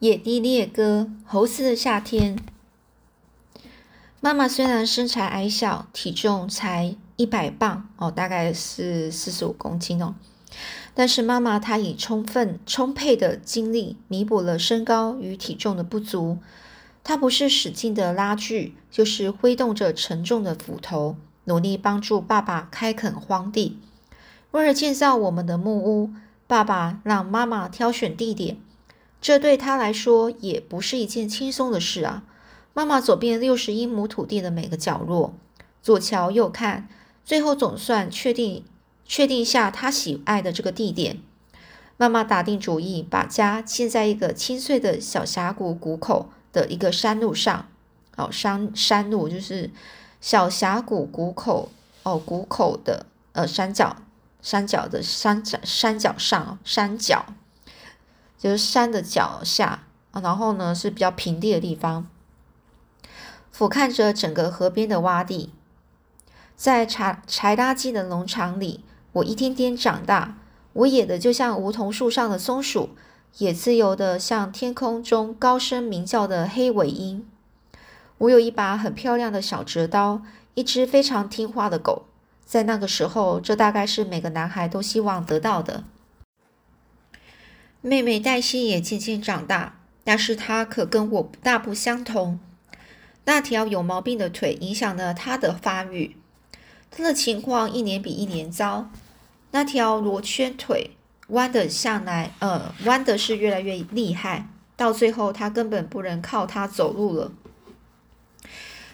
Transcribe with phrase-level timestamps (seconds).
[0.00, 2.38] 野地猎歌，猴子的夏天。
[4.22, 10.14] 妈妈虽然身材矮小，体重才一百磅哦，大概是四十五公斤哦，
[10.94, 16.38] 但是妈妈她以充分充沛的精力弥补了身高与体重的不足。
[17.04, 23.78] 她不是使劲的拉锯，就是挥动着沉重的斧头，努力帮助爸爸开垦荒地。
[24.52, 26.10] 为了建造我们的木屋，
[26.46, 28.56] 爸爸让妈妈挑选地点。
[29.20, 32.24] 这对他来说也不是一件轻松的事啊！
[32.72, 35.34] 妈妈走遍六十英亩土地的每个角落，
[35.82, 36.88] 左瞧右看，
[37.24, 38.64] 最后总算确定
[39.04, 41.20] 确定下他喜爱的这个地点。
[41.96, 47.68] 妈妈打定主意，把家建在一个清脆的小峡谷谷口的一个山路上。
[48.16, 49.70] 哦，山山路就是
[50.20, 51.70] 小峡谷谷口
[52.04, 53.96] 哦，谷口的呃山脚
[54.40, 57.26] 山脚的山山脚上山脚。
[58.40, 62.08] 就是山的脚下，然后呢是比较平地的地方，
[63.52, 65.52] 俯瞰着整个河边的洼地，
[66.56, 68.82] 在柴柴搭机的农场里，
[69.12, 70.38] 我一天天长大。
[70.72, 72.90] 我野的就像梧桐树上的松鼠，
[73.38, 77.28] 也自由的像天空中高声鸣叫的黑尾鹰。
[78.16, 80.22] 我有一把很漂亮的小折刀，
[80.54, 82.06] 一只非常听话的狗。
[82.46, 85.84] 在那个时候，这大概是每个男孩都希望得到的。
[87.82, 92.38] 妹妹黛西也渐渐长大，但是她可跟我大不相同。
[93.24, 96.16] 那条有毛病的腿影响了她的发育，
[96.90, 98.90] 她的情况一年比一年糟。
[99.52, 100.90] 那条罗圈腿
[101.28, 107.32] 弯的向来，呃，弯的是越来越厉害，到最后她根本不能靠它走路了。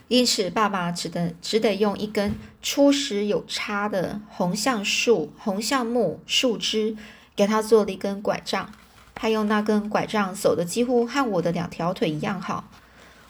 [0.07, 6.97] 因此，爸爸只得只得用一根粗实有叉的红橡树、红橡木树枝。
[7.37, 8.73] 给他做了一根拐杖，
[9.15, 12.65] 他用那根拐杖走的几乎和我的两条腿一样好。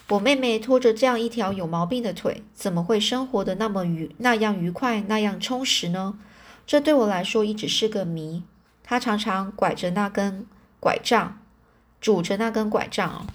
[0.09, 6.17] 我妹妹拖着这样一条有毛病的腿，怎么会生活的那么愉那样愉快那样充实呢？
[6.65, 8.45] 这对我来说一直是个谜。
[8.85, 10.47] 她常常拐着那根
[10.79, 11.41] 拐杖，
[12.01, 13.27] 拄着那根拐杖，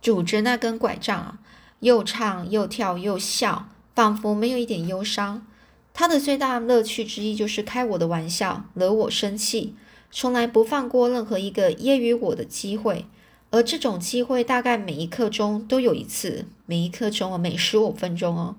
[0.00, 1.38] 拄着那根拐杖，
[1.78, 5.46] 又唱又跳又笑，仿佛没有一点忧伤。
[5.94, 9.74] 他的最大乐趣之一就是开我的玩笑，惹我生气，
[10.10, 13.06] 从来不放过任何一个揶揄我的机会。
[13.50, 18.56] 而这种机会大概每一刻钟都有一次，每一刻钟每十五分钟哦。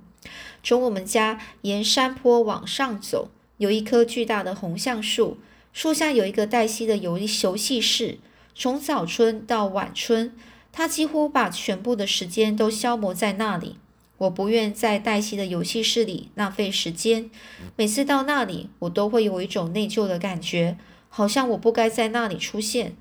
[0.63, 5.37] 从我们家沿山坡往上走，有一棵巨大的红橡树，
[5.73, 8.19] 树下有一个黛西的游游戏室。
[8.53, 10.35] 从早春到晚春，
[10.71, 13.77] 他几乎把全部的时间都消磨在那里。
[14.23, 17.29] 我不愿在黛西的游戏室里浪费时间。
[17.75, 20.77] 每次到那里，我都会有一种内疚的感觉，
[21.09, 22.95] 好像我不该在那里出现。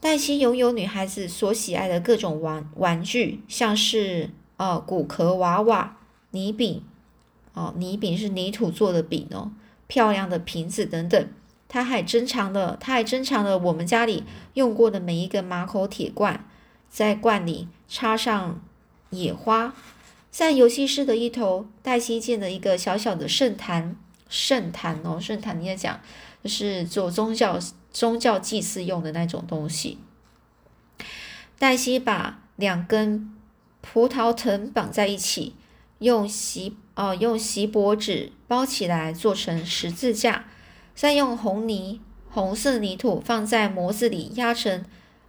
[0.00, 5.96] 黛西拥有女孩子所喜爱的各种玩玩具，像是呃骨壳娃娃、
[6.30, 6.82] 泥饼，
[7.54, 9.50] 哦泥饼是泥土做的饼哦，
[9.88, 11.28] 漂亮的瓶子等等。
[11.66, 14.22] 她还珍藏了，她还珍藏了我们家里
[14.54, 16.44] 用过的每一个马口铁罐，
[16.88, 18.60] 在罐里插上。
[19.10, 19.74] 野花
[20.30, 23.96] 在游戏室的一头，黛西建了一个小小的圣坛。
[24.28, 26.00] 圣坛哦，圣坛你在讲，
[26.42, 27.58] 就是做宗教
[27.92, 29.98] 宗教祭祀用的那种东西。
[31.58, 33.32] 黛西把两根
[33.80, 35.54] 葡萄藤绑在一起，
[36.00, 40.46] 用锡哦用锡箔纸包起来做成十字架，
[40.94, 44.84] 再用红泥红色泥土放在模子里压成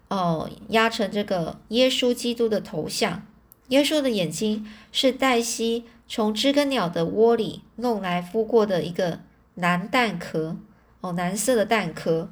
[0.07, 3.23] 哦压成这个耶稣基督的头像。
[3.67, 9.19] 耶稣的眼睛是黛西从知更鸟的窝里弄来孵过的一个
[9.55, 10.55] 蓝蛋壳，
[11.01, 12.29] 哦，蓝色的蛋壳，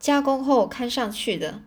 [0.00, 1.60] 加工后看上去的。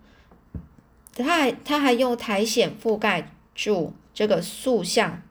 [1.15, 5.21] 他还他还用苔藓覆盖住这个塑像，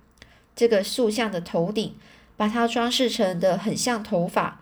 [0.57, 1.95] 这个塑像的头顶，
[2.37, 4.61] 把它装饰成的很像头发。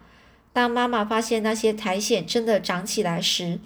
[0.53, 3.61] 当妈妈发现那些苔藓真的长起来时，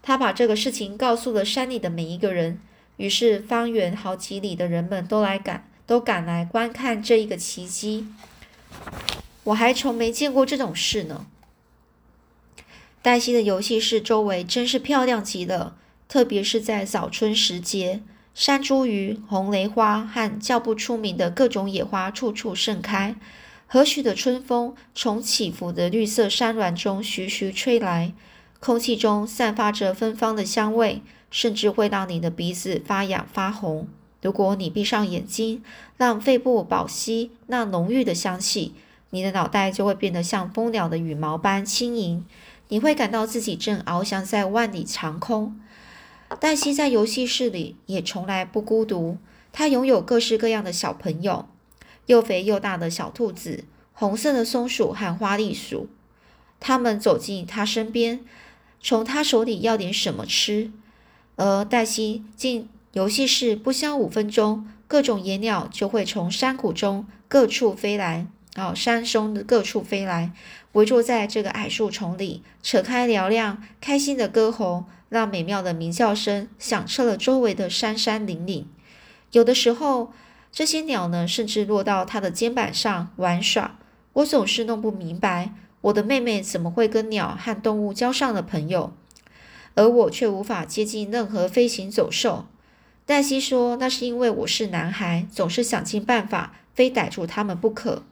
[0.00, 2.60] 她把这个事情告诉了山里的每一个人。
[2.98, 8.06] 于是，方圆好几里的人们都来赶，都赶来观看这一个奇迹。
[9.44, 11.26] 我还从没见过这种事呢。
[13.00, 15.76] 黛西的游戏室周围真是漂亮极了，
[16.08, 18.02] 特别是在早春时节，
[18.34, 23.14] 山茱萸、红雷花和叫不出名的各种野花处处盛开。
[23.68, 28.12] 和煦的春风从起伏的绿色山峦中徐徐吹来，
[28.60, 31.02] 空气中散发着芬芳的香味。
[31.30, 33.86] 甚至会让你的鼻子发痒发红。
[34.22, 35.62] 如果你闭上眼睛，
[35.98, 38.72] 让肺部饱吸那浓郁的香气，
[39.10, 42.24] 你的脑袋就会变得像蜂鸟的羽毛般轻盈。
[42.68, 45.60] 你会感到自己正翱翔在万里长空。
[46.40, 49.18] 黛西在游戏室里也从来不孤独，
[49.52, 51.46] 她拥有各式各样的小朋友，
[52.06, 55.90] 又肥又大的小兔子、红色的松鼠和花栗鼠。
[56.58, 58.20] 他们走进她身边，
[58.80, 60.70] 从他手里要点什么吃。
[61.36, 68.26] 而黛西进游戏室不消五分钟，各种野鸟就会从山谷中各处飞来，
[68.56, 70.32] 哦，山松的各处飞来，
[70.72, 74.84] 围坐在这个矮树丛里，扯开嘹亮、开心的歌喉。
[75.08, 78.66] 让美妙的鸣叫声响彻了周围的山山岭岭。
[79.32, 80.12] 有的时候，
[80.52, 83.78] 这些鸟呢，甚至落到他的肩膀上玩耍。
[84.12, 88.92] 我总是弄不明白，我的妹妹怎么会跟鸟和动物交上了朋友，
[89.74, 92.46] 而我却无法接近任何飞行走兽。
[93.06, 98.02] 黛西说：“那是因为我是男孩，总是想尽办法非逮住他们不可。”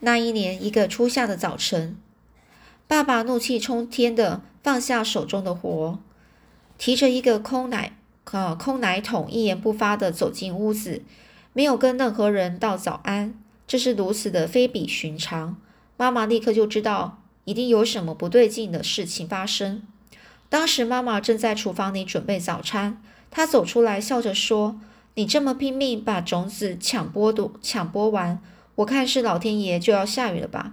[0.00, 1.96] 那一年一个初夏的早晨，
[2.86, 4.42] 爸爸怒气冲天的。
[4.60, 5.98] 放下手中的活，
[6.76, 11.02] 提着一个空奶呃空奶桶，一言不发的走进屋子，
[11.54, 13.32] 没有跟任何人道早安。
[13.66, 15.56] 这是如此的非比寻常，
[15.98, 19.82] 妈妈立刻就知道一定有什么不对劲的事情发生。
[20.48, 24.80] 当时妈妈正在厨房里准备早餐，她走出来笑着说
[25.16, 28.40] ：“你这么拼命把种子抢播的抢播完，
[28.76, 30.72] 我看是老天爷就要下雨了吧？”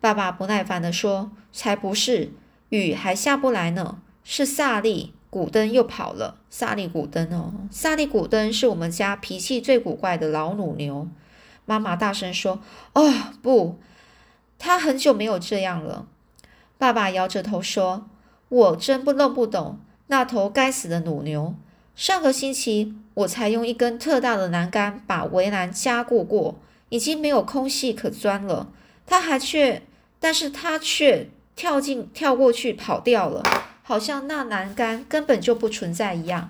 [0.00, 2.30] 爸爸不耐烦地说：“才不是。”
[2.70, 6.38] 雨还下不来呢，是萨利古登又跑了。
[6.48, 11.08] 萨利古登哦，萨利古登是我们家脾气最古怪的老母牛。
[11.66, 12.60] 妈妈大声说
[12.94, 13.12] ：“哦，
[13.42, 13.78] 不，
[14.62, 16.06] 他很久没有这样了。”
[16.78, 18.06] 爸爸摇着头说
[18.48, 21.54] ：“我真不弄不懂那头该死的母牛。
[21.96, 26.58] 上个星期我才用一根特大的栏杆把围栏加固过，
[26.90, 28.68] 已经没有空隙可钻了。
[29.04, 29.82] 他还却，
[30.20, 33.42] 但是他却。”跳进跳过去跑掉了，
[33.82, 36.48] 好像那栏杆根本就不存在一样。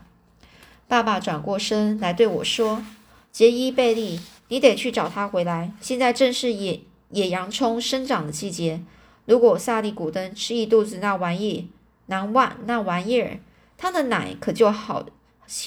[0.87, 2.85] 爸爸转过身来对我说
[3.33, 5.73] ：“杰伊·贝利，你得去找他回来。
[5.81, 6.83] 现在正是野
[7.13, 8.83] 野洋葱生长的季节。
[9.25, 11.71] 如果萨利古登吃一肚子那玩意，
[12.07, 13.39] 难忘那玩意儿，
[13.79, 15.07] 他的奶可就好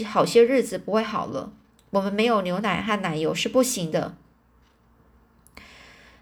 [0.06, 1.52] 好些日子不会好了。
[1.92, 4.16] 我们没有牛奶和奶油是不行的。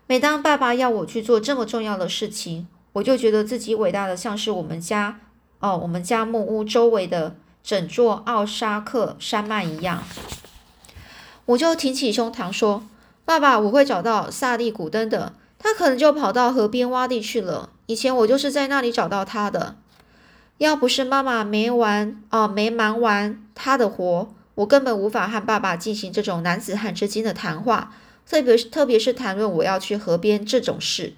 [0.06, 5.20] 每当爸爸要我去做这么重要的事情，我就觉得自己伟大的像是我们家
[5.60, 10.04] 哦，我们家木屋周围的整座奥沙克山脉一样。
[11.46, 12.84] 我就挺起胸膛说
[13.26, 17.70] ：“爸爸，我会找到萨利古登的，他可能就跑到河边洼地去了。
[17.86, 19.78] 以前我就是在那里找到他的。
[20.58, 27.96] 要不是妈妈没完哦，没忙完他的活，我根本无法和爸爸进行这种男子汉之间的谈话，
[28.30, 31.14] 特别是特别是谈论我要去河边这种事。”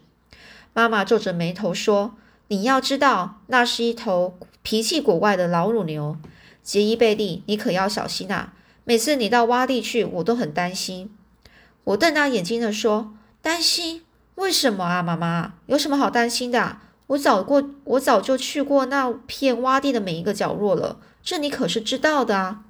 [0.74, 2.16] 妈妈皱着眉头说
[2.50, 6.18] ：“你要知道，那是一头脾气古怪的老乳牛，
[6.64, 8.54] 杰伊贝利，你可要小心啊！
[8.84, 11.10] 每次你到洼地去，我都很担心。”
[11.86, 14.04] 我瞪大眼睛的说：“担心？
[14.36, 15.54] 为什么啊，妈妈？
[15.66, 16.78] 有什么好担心的？
[17.08, 22.62] 我早过，我早就去过那片洼地的每一个角落了，这你可是知道的啊。”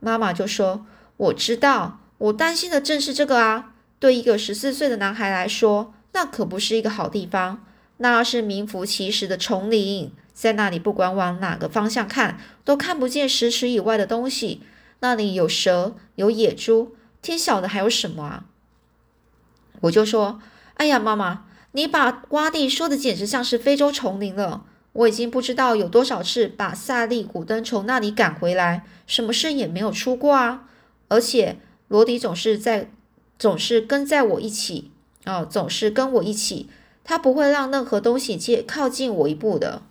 [0.00, 0.84] 妈妈就说
[1.16, 3.72] ：“我知道，我担心的正是这个啊。
[3.98, 7.64] 对一个十四岁的男孩来说。”那可不是一个好地方，
[7.98, 14.60] 那是名副其实的丛林，在那里不管往哪个方向看，都看不见十尺以外的东西。
[14.98, 18.44] 那里有蛇，有野猪，天晓得还有什么啊！
[19.82, 20.40] 我就说
[20.74, 24.64] ：“哎呀，妈妈，你把洼地说的简直像是非洲丛林了。
[24.92, 30.68] 我已经不知道有多少次把萨利古登从那里赶回来，什么事也没有出过啊！
[31.08, 31.58] 而且
[31.88, 32.90] 罗迪总是在，
[33.38, 34.90] 总是跟在我一起。”
[35.26, 36.70] 哦，总是跟我一起，
[37.04, 39.82] 他不会让任何东西接靠近我一步的。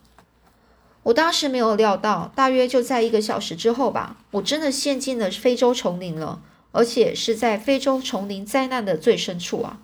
[1.03, 9.79] 我当时没有料到，大约就在一个小时之后吧，我真的陷进了非洲丛林了，而且是在非洲丛林灾难的最深处啊！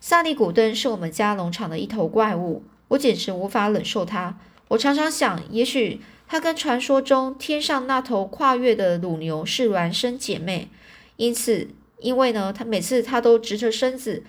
[0.00, 4.36] 萨利古登是我们家农场的一头怪物，我简直无法忍受它。
[4.68, 10.68] 我常常想，也许它跟传说中天上那头跨越的乳牛是孪生姐妹，
[11.16, 11.68] 因此，
[12.00, 14.24] 因为呢，它每次它都直着身子。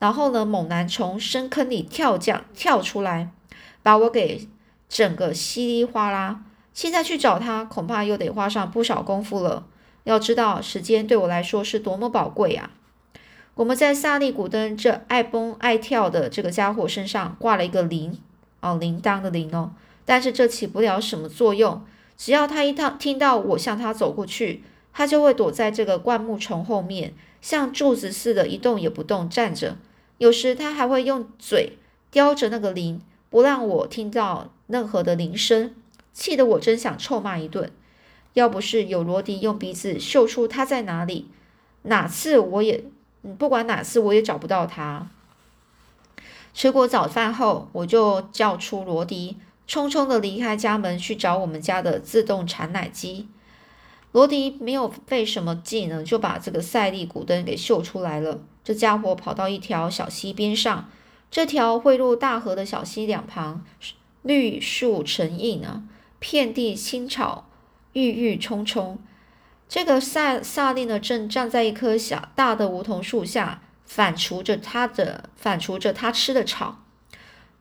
[0.00, 3.30] 然后呢，猛男从深坑里跳降跳出来，
[3.82, 4.48] 把我给
[4.88, 6.42] 整个稀里哗啦。
[6.74, 9.66] 现在去找他，恐怕又得花上不少功夫了。
[10.04, 12.70] 要知道，时间对我来说是多么宝贵啊！
[13.54, 18.18] 我们在萨利古登这爱蹦爱跳的这个家伙身上挂了一个铃，
[18.60, 19.72] 哦，铃铛的铃哦。
[20.04, 21.82] 但是这起不了什么作用。
[22.16, 29.76] 只要他一趟听到我向他走过去，他就会躲在这个灌木丛后面，像柱子似的，一动也不动站着。
[30.18, 31.78] 有时他还会用嘴
[32.10, 35.74] 叼着那个铃，不让我听到任何的铃声，
[36.12, 37.72] 气得我真想臭骂一顿。
[38.34, 41.28] 要不是有罗迪用鼻子嗅出他在哪里，
[41.82, 42.84] 哪次我也，
[43.38, 45.08] 不管哪次我也找不到他。
[46.52, 49.38] 吃过早饭后，我就叫出罗迪，
[49.68, 53.26] 匆匆的离开家门去找我们家的自动产奶机。
[54.12, 58.38] 罗迪没有费什么劲呢，就把这个赛利古灯给嗅出来了。
[58.62, 60.88] 这家伙跑到一条小溪边上，
[61.30, 63.64] 这条汇入大河的小溪两旁
[64.22, 65.82] 绿树成荫啊，
[66.20, 67.48] 遍地青草，
[67.94, 68.98] 郁郁葱葱。
[69.66, 76.82] 这个萨萨利呢，正站在一棵小大的梧桐树下，反刍着他的反刍着他吃的草。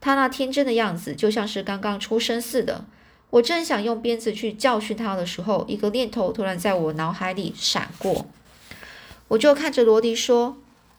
[0.01, 2.83] 他那天真的样子，就像是刚刚出生似的。
[3.29, 8.27] 我正想用鞭子去教训他的时候，一个念头突然在我脑海里闪过，
[9.29, 10.57] 我就看着罗迪说：“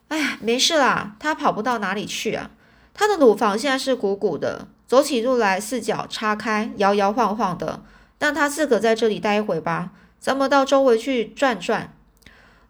[0.08, 2.50] 哎，没事啦，他跑不到哪里去啊。
[2.92, 7.82] 他的乳房现在是鼓鼓的，走起路来四脚叉开，摇摇晃晃的。
[8.18, 11.92] 让他自个在这里待一会吧，咱们到周围去转转。”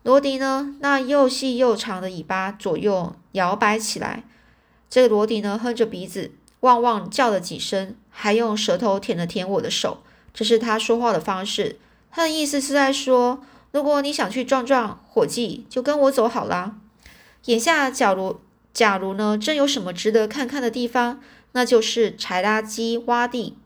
[0.03, 4.25] 罗迪呢，那又细又长的尾巴左右摇摆起来。
[4.91, 7.97] 这个罗迪呢，哼着鼻子，汪汪叫了几声。
[8.17, 11.81] 还用舌头舔了舔我的手，这是他说话的方式。
[12.13, 16.77] 他的意思是在说，如果你想去撞撞，伙计，就跟我走好啦。
[17.47, 18.41] 眼下，假如
[18.73, 21.21] 假如呢，真有什么值得看看的地方，
[21.53, 23.59] 那就是柴垃圾洼地。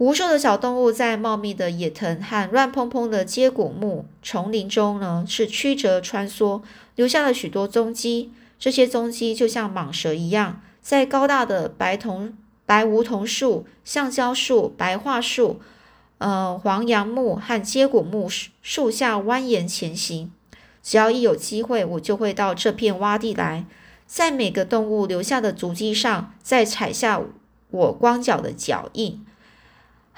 [0.00, 6.62] 无数的小动物在茂密的野藤和乱蓬蓬的接骨木丛林中呢，是曲折穿梭，
[6.96, 8.32] 留下了许多踪迹。
[8.58, 12.32] 这些踪迹就像蟒蛇一样，在高大的白桐。
[12.64, 15.60] 白梧桐树、橡胶树、白桦树、
[16.16, 18.26] 呃黄杨木和接骨木
[18.62, 20.32] 树下蜿蜒前行。
[20.82, 23.66] 只要一有机会，我就会到这片洼地来，
[24.06, 27.20] 在每个动物留下的足迹上再踩下
[27.70, 29.26] 我光脚的脚印，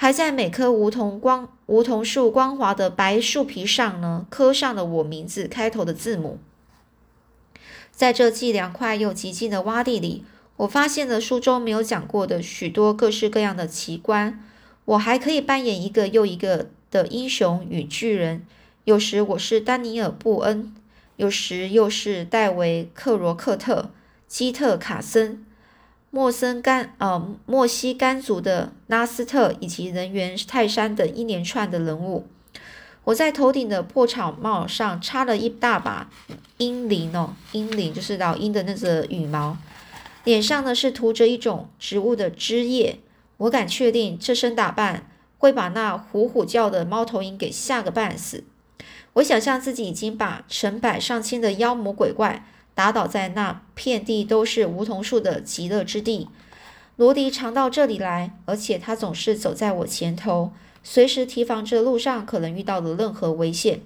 [0.03, 6.41] 还在每棵梧桐光梧桐树光滑的白树皮上呢刻上了我名字开头的字母。
[7.93, 10.25] 在这既凉快又寂静的洼地里。
[10.57, 14.43] 我发现了书中没有讲过的许多各式各样的奇观。
[14.87, 18.45] 我还可以扮演一个又一个的英雄与巨人。
[18.83, 20.75] 有时我是丹尼尔·布恩，
[21.15, 23.93] 有时又是戴维·克罗克特、
[24.27, 25.47] 基特·卡森、
[26.15, 32.27] 莫森甘呃莫西甘族的拉斯特以及人猿泰山等一连串的人物。
[33.05, 36.11] 我在头顶的破草帽上插了一大把
[36.59, 39.57] 鹰铃哦，鹰铃就是老鹰的那个羽毛。
[40.25, 43.01] 脸上呢是涂着一种植物的汁液，
[43.39, 48.45] 我敢确定这身打扮会把那虎虎叫的猫头鹰给吓个半死。
[49.15, 56.29] 我想象自己已经把成百上千的妖魔鬼怪打倒在那片地都是梧桐树的极乐之地。
[56.97, 60.53] 罗迪常到这里来，而且他总是走在我前头，
[60.83, 63.81] 随时提防着路上可能遇到的任何危险。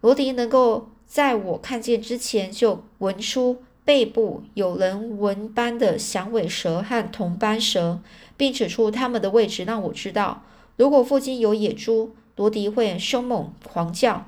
[0.00, 3.62] 罗迪能够在我看见之前就闻出。
[3.82, 8.00] 背部有人纹般的响尾蛇和铜斑蛇，
[8.36, 10.44] 并指出它们的位置，让我知道，
[10.76, 14.26] 如果附近有野猪，罗迪会凶猛狂叫，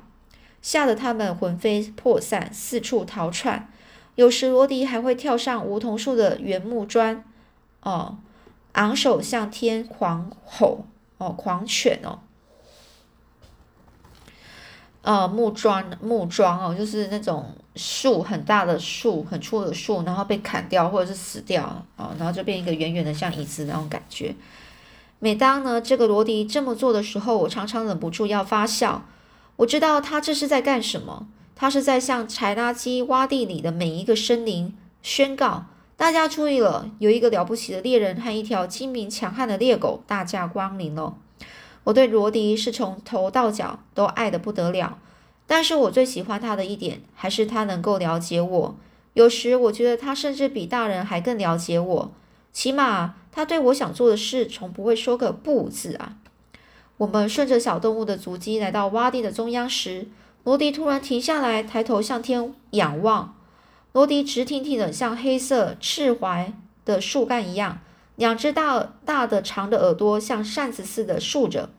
[0.63, 3.69] 吓得他们魂飞魄散，四处逃窜。
[4.15, 7.25] 有时罗迪还会跳上梧桐树的原木桩，
[7.83, 8.19] 哦，
[8.73, 10.87] 昂首向天狂吼，
[11.19, 12.21] 哦，狂犬哦。
[15.01, 21.65] 呃，木桩木桩哦，就是那种树很大的树，很粗的树，然后被砍掉或者是死掉
[21.97, 24.33] 啊，然后就变一个圆圆的像椅子那种感觉。
[25.19, 29.05] 每当呢这个罗迪这么做的时候，我常常忍不住要发笑。
[29.57, 35.67] 我知道他这是在干什么，他是在向柴垃圾洼地里的每一个生灵宣告：
[35.97, 41.17] 大家注意了，有一个了不起的猎人和一条精明强悍的猎狗大驾光临了。
[41.85, 44.99] 我对罗迪是从头到脚都爱得不得了，
[45.47, 48.77] 但是我最喜欢他的一点还是他能够了解我。
[49.15, 52.13] 有时我觉得他甚至比大人还更了解我，
[52.53, 56.17] 起码他对我想做的事从不会说个不字啊。
[57.03, 60.07] 我们顺着小动物的足迹来到洼地的中央时，
[60.45, 63.35] 罗迪突然停下来，抬头向天仰望。
[63.91, 66.53] 罗迪直挺挺的，像黑色赤槐
[66.85, 67.81] 的树干一样。
[68.15, 71.71] 两只大大的长的耳朵像扇子似的竖着，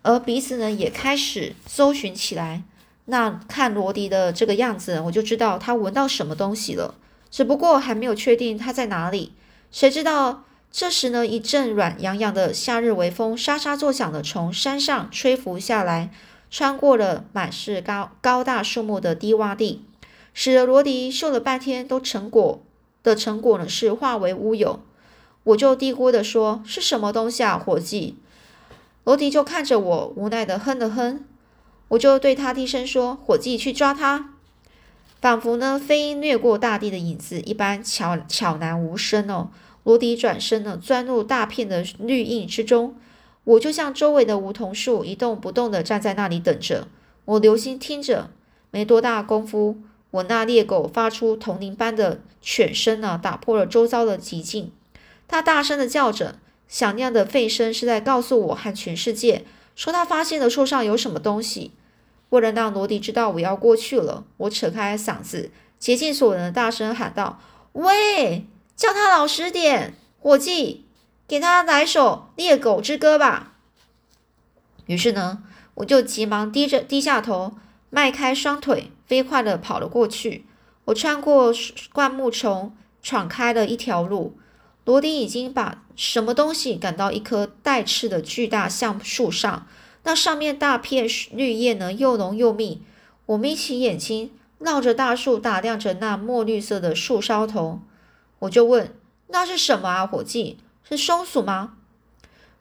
[0.00, 2.62] 而鼻子呢也开始搜寻起来。
[3.04, 6.94] 那看罗迪的这个样子，我就知道他闻到什么东西了，
[7.30, 9.34] 只不过还没有确定他在哪里。
[9.70, 10.44] 谁知道
[10.76, 16.10] 这时呢，一阵软洋洋的夏日微风沙沙作响的从山上吹拂下来，
[16.50, 19.84] 穿过了满是高高大树木的低洼地，
[20.32, 22.60] 使得罗迪嗅了半天都成果。
[23.04, 24.80] 的成果呢是化为乌有。
[25.44, 28.16] 我就嘀咕的说：“是什么东西啊，伙计？”
[29.04, 31.24] 罗迪就看着我，无奈的哼了哼。
[31.86, 34.30] 我就对他低声说：“伙计，去抓他。”
[35.22, 39.50] 仿佛呢，飞鹰掠过大地的影子一般，悄悄然无声哦。
[39.84, 42.96] 罗迪转身呢，钻入大片的绿荫之中。
[43.44, 46.88] 我就像周围的梧桐树，一动不动地站在那里等着。
[47.26, 48.30] 我留心听着，
[48.70, 49.76] 没多大功夫，
[50.10, 54.72] 我那猎狗发出铜铃般的犬声呢，打破了周遭的寂静。
[55.28, 59.44] 它大声地叫着，响亮的吠声是在告诉我和全世界，
[59.76, 61.72] 说它发现了树上有什么东西。
[62.30, 67.38] 为了让罗迪知道我要过去了，我扯开嗓子，竭尽所能的大声喊道
[67.74, 70.84] ：“喂，叫他老实点，伙计，
[71.26, 73.52] 给他来首《猎狗之歌》吧。”
[74.86, 75.42] 于是呢，
[75.74, 77.54] 我就急忙低着低下头，
[77.90, 80.44] 迈开双腿，飞快的跑了过去。
[80.86, 81.54] 我穿过
[81.92, 84.36] 灌木丛，闯开了一条路。
[84.84, 89.66] 罗迪已经把什么东西赶到一棵带刺的巨大橡树上。
[90.02, 92.82] 那上面大片绿叶呢，又浓又密。
[93.24, 97.80] 我眯起眼睛，绕着大树打量着那墨绿色的树梢头。
[98.44, 98.94] 我就问
[99.28, 100.58] ：“那是什么啊，伙计？
[100.88, 101.74] 是松鼠吗？”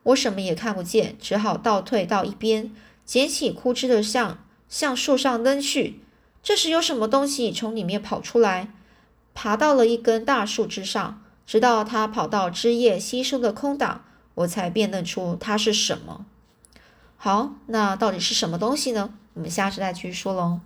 [0.04, 2.72] 我什么也看不见，只好倒退到一边，
[3.06, 6.02] 捡起枯枝的向向树上扔去。
[6.42, 8.70] 这时，有什么东西从里面跑出来，
[9.34, 14.04] 爬到了一根大树枝上，直到它跑到枝叶稀疏的空档，
[14.36, 16.26] 我才辨认出它是什么。
[17.16, 19.14] 好，那到底是什么东西呢？
[19.36, 20.60] 我们下次再继续说喽。